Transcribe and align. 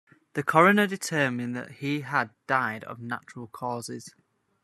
The 0.33 0.41
coroner 0.41 0.87
determined 0.87 1.55
that 1.55 1.73
he 1.73 1.99
had 2.01 2.31
died 2.47 2.83
of 2.85 2.99
natural 2.99 3.45
causes. 3.45 4.15